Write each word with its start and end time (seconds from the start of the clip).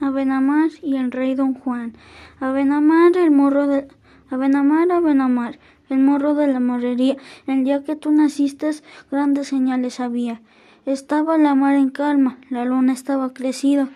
Abenamar 0.00 0.70
y 0.82 0.96
el 0.96 1.10
rey 1.10 1.34
Don 1.34 1.54
Juan. 1.54 1.94
Abenamar, 2.40 3.16
el 3.16 3.30
morro 3.30 3.66
de... 3.66 3.88
Abenamar, 4.30 4.92
Abenamar, 4.92 5.58
el 5.88 5.98
morro 5.98 6.34
de 6.34 6.46
la 6.46 6.60
morrería. 6.60 7.16
El 7.46 7.64
día 7.64 7.82
que 7.82 7.96
tú 7.96 8.12
naciste, 8.12 8.70
grandes 9.10 9.48
señales 9.48 10.00
había. 10.00 10.40
Estaba 10.86 11.36
la 11.36 11.54
mar 11.54 11.74
en 11.74 11.90
calma, 11.90 12.38
la 12.48 12.64
luna 12.64 12.92
estaba 12.92 13.32
crecida. 13.32 13.88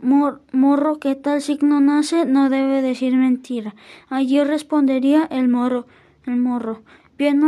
morro 0.00 0.98
que 0.98 1.14
tal 1.16 1.42
signo 1.42 1.80
nace 1.80 2.24
no 2.24 2.48
debe 2.48 2.80
decir 2.80 3.14
mentira. 3.14 3.74
Allí 4.08 4.42
respondería 4.42 5.24
el 5.24 5.48
morro, 5.48 5.86
el 6.26 6.36
morro. 6.36 6.82
Bien 7.18 7.42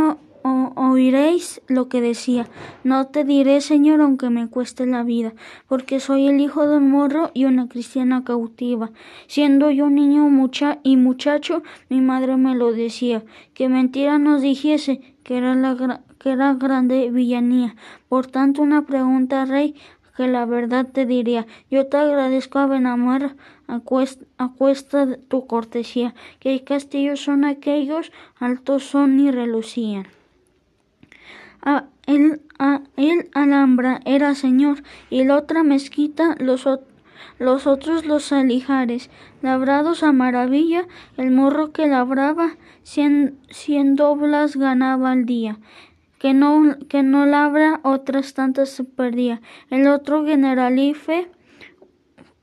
oiréis 0.75 1.61
lo 1.67 1.89
que 1.89 2.01
decía. 2.01 2.47
No 2.83 3.07
te 3.07 3.23
diré, 3.23 3.61
Señor, 3.61 4.01
aunque 4.01 4.29
me 4.29 4.47
cueste 4.47 4.85
la 4.85 5.03
vida, 5.03 5.33
porque 5.67 5.99
soy 5.99 6.27
el 6.27 6.39
hijo 6.39 6.67
de 6.67 6.77
un 6.77 6.91
morro 6.91 7.31
y 7.33 7.45
una 7.45 7.67
cristiana 7.67 8.23
cautiva. 8.23 8.91
Siendo 9.27 9.71
yo 9.71 9.89
niño 9.89 10.29
mucha 10.29 10.79
y 10.83 10.97
muchacho, 10.97 11.63
mi 11.89 12.01
madre 12.01 12.37
me 12.37 12.55
lo 12.55 12.71
decía, 12.73 13.23
que 13.53 13.69
mentira 13.69 14.19
nos 14.19 14.41
dijese, 14.41 15.15
que 15.23 15.37
era, 15.37 15.55
la, 15.55 16.01
que 16.19 16.31
era 16.31 16.53
grande 16.53 17.09
villanía. 17.09 17.75
Por 18.07 18.27
tanto, 18.27 18.61
una 18.61 18.85
pregunta, 18.85 19.45
rey, 19.45 19.75
que 20.15 20.27
la 20.27 20.45
verdad 20.45 20.87
te 20.91 21.05
diría. 21.05 21.47
Yo 21.71 21.87
te 21.87 21.97
agradezco 21.97 22.59
a 22.59 22.67
Benamar 22.67 23.35
a 23.67 23.79
cuesta, 23.79 25.17
tu 25.27 25.47
cortesía, 25.47 26.13
que 26.39 26.63
castillos 26.63 27.21
son 27.21 27.45
aquellos, 27.45 28.11
altos 28.39 28.83
son 28.83 29.19
y 29.19 29.31
relucían. 29.31 30.05
El, 32.05 32.41
Alhambra 33.33 33.99
era 34.05 34.35
señor 34.35 34.83
y 35.09 35.23
la 35.23 35.37
otra 35.37 35.63
mezquita 35.63 36.35
los, 36.39 36.67
los 37.39 37.67
otros 37.67 38.05
los 38.05 38.31
alijares, 38.31 39.09
labrados 39.41 40.03
a 40.03 40.11
maravilla, 40.11 40.87
el 41.17 41.31
morro 41.31 41.71
que 41.71 41.87
labraba 41.87 42.55
cien, 42.83 43.39
cien 43.49 43.95
doblas 43.95 44.55
ganaba 44.55 45.11
al 45.11 45.25
día 45.25 45.57
que 46.19 46.33
no, 46.33 46.77
que 46.89 47.03
no 47.03 47.27
labra 47.27 47.81
otras 47.83 48.33
tantas 48.33 48.69
se 48.69 48.83
perdía. 48.83 49.41
El 49.69 49.87
otro 49.87 50.25
generalife 50.25 51.29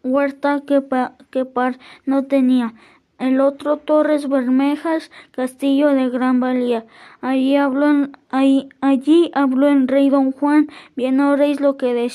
huerta 0.04 0.62
que, 0.66 0.82
que 1.30 1.44
par 1.44 1.78
no 2.06 2.24
tenía. 2.24 2.74
El 3.22 3.40
otro 3.40 3.76
Torres 3.76 4.28
Bermejas, 4.28 5.12
castillo 5.30 5.94
de 5.94 6.10
gran 6.10 6.40
valía. 6.40 6.86
Allí 7.20 7.54
habló, 7.54 8.08
allí, 8.30 8.68
allí 8.80 9.30
habló 9.32 9.68
el 9.68 9.86
rey 9.86 10.10
don 10.10 10.32
Juan, 10.32 10.66
bien 10.96 11.20
oréis 11.20 11.60
lo 11.60 11.76
que 11.76 12.10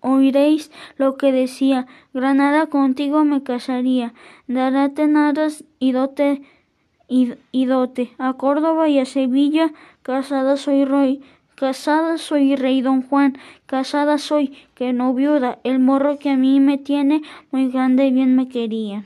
oiréis 0.00 0.72
lo 0.96 1.16
que 1.16 1.30
decía, 1.30 1.86
Granada 2.12 2.66
contigo 2.66 3.24
me 3.24 3.44
casaría, 3.44 4.12
daráte 4.48 5.06
naras 5.06 5.62
y 5.78 5.92
dote, 5.92 6.42
y 7.06 7.64
dote, 7.66 8.10
a 8.18 8.32
Córdoba 8.32 8.88
y 8.88 8.98
a 8.98 9.04
Sevilla 9.04 9.72
casada 10.02 10.56
soy 10.56 10.84
rey, 10.84 11.22
casada 11.54 12.18
soy 12.18 12.56
rey 12.56 12.80
don 12.80 13.02
Juan, 13.02 13.38
casada 13.66 14.18
soy, 14.18 14.58
que 14.74 14.92
no 14.92 15.14
viuda, 15.14 15.60
el 15.62 15.78
morro 15.78 16.18
que 16.18 16.30
a 16.30 16.36
mí 16.36 16.58
me 16.58 16.76
tiene 16.76 17.22
muy 17.52 17.70
grande 17.70 18.08
y 18.08 18.10
bien 18.10 18.34
me 18.34 18.48
quería. 18.48 19.04